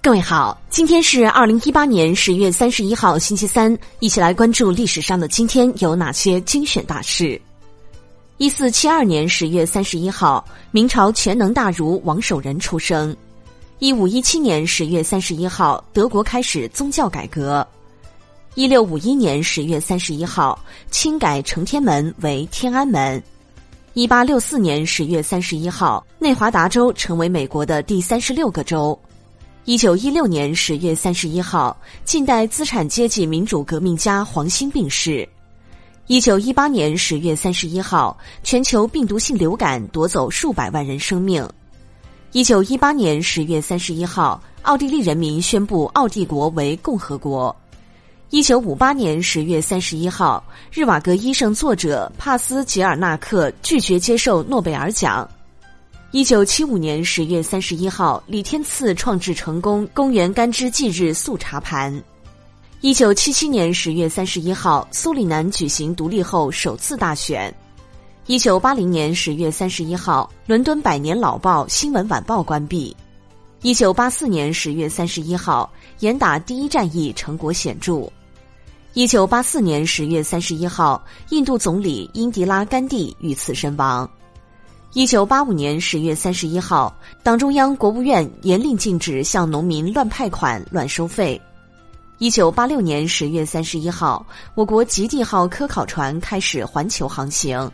[0.00, 7.38] 各位好，今天是二零一八年十月三十一号，星期三，一起来关注历史上的今天有哪些精选大事。
[8.36, 13.14] 一四七二年十月三十一号，明朝全能大儒王守仁出生。
[13.80, 17.66] 一五一七年十月三十一号，德国开始宗教改革。
[18.54, 20.56] 一六五一年十月三十一号，
[20.92, 23.20] 清改承天门为天安门。
[23.94, 28.96] 一八六四年十月三十一号，内华达州成为美国的第三十六个州。
[29.68, 35.28] 一九一六年十月三十一号，近代资产阶级民主革命家黄兴病逝。
[36.06, 41.46] 一九一八年十月三十一号，全球病毒性流感夺走数百万人生命。
[42.32, 47.54] 一九一八年十月三十一号，奥地利人民宣布奥帝国为共和国。
[48.30, 55.28] 一九五八年十月三十一号，日瓦格医生作者帕斯捷尔纳克拒绝接受诺贝尔奖。
[56.10, 62.02] 一九七五年十月三十一号，李天赐创制成功公园干支纪日速查盘。
[62.80, 67.54] 一九七七年十月三十一号，苏里南举行独立后首次大选。
[68.24, 72.96] 一九八零年十月三十一号，伦敦百年老报《新闻晚报》关闭。
[73.60, 78.10] 一九八四年十月三十一号，严打第一战役成果显著。
[78.94, 84.10] 一九八四年十月三十一号，印度总理英迪拉甘地遇刺身亡。
[84.94, 91.38] 一九八五年十月三十一号，党中央、国务院严令禁止向农民乱派款、乱收费。
[92.16, 97.70] 一九八六年十月三十一号，我国极地号科考船开始环球航行。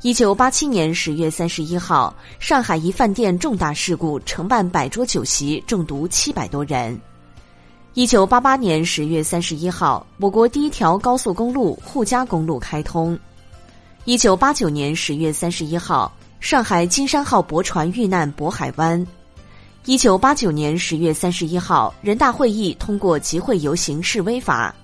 [0.00, 7.00] 一九八七年十月三十一号，上海一饭店重大事故，承办百桌酒席中毒七百多人。
[7.94, 13.16] 一九八八年十月三十一号，我国第一条高速公路沪嘉公路开通。
[14.06, 16.12] 一九八九年十月三十一号。
[16.42, 19.06] 上海金山号驳船遇难渤海湾。
[19.84, 24.74] 一九八九年十月三十一号，人大会议通过集会游行示威法。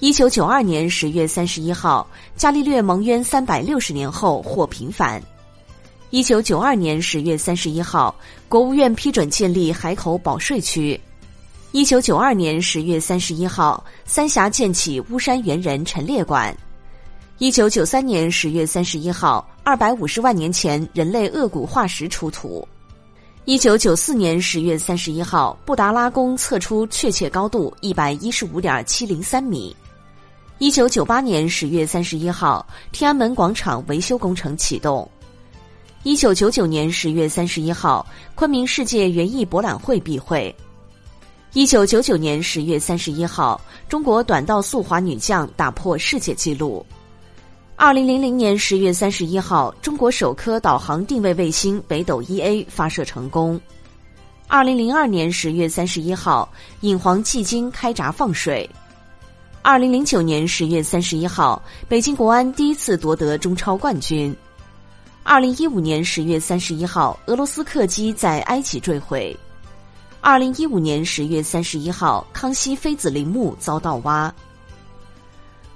[0.00, 5.22] 一九九二年十月三十一号，伽利略蒙冤三百六十年后获平反。
[6.10, 8.12] 一九九二年十月三十一号，
[8.48, 11.00] 国务院批准建立海口保税区。
[11.70, 16.52] 一九九二年十月三十一号，三峡建起巫山猿人陈列馆。
[17.40, 22.68] 一九九三年十月三十一号，二百五十万年前人类颚骨化石出土。
[23.46, 29.74] 一九九四年十月三十一号，布达拉宫测出确切高度一百一十五点七零三米。
[30.58, 35.10] 一九九八年十月三十一号，天安门广场维修工程启动。
[36.02, 40.54] 一九九九年十月三十一号，昆明世界园艺博览会闭会。
[41.54, 43.58] 一九九九年十月三十一号，
[43.88, 46.84] 中国短道速滑女将打破世界纪录。
[47.82, 53.58] 二零零零年十月三十一号，中国首颗导航定位卫星北斗一 A 发射成功。
[54.48, 56.46] 二零零二年十月三十一号，
[56.82, 58.68] 引黄迄今开闸放水。
[59.62, 64.36] 二零零九年十月三十一号，北京国安第一次夺得中超冠军。
[65.22, 69.34] 二零一五年十月三十一号，俄罗斯客机在埃及坠毁。
[70.20, 74.30] 二零一五年十月三十一号，康熙妃子陵墓遭盗挖。